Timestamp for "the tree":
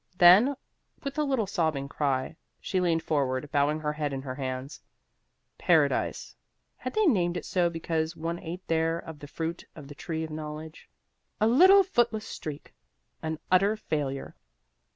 9.89-10.23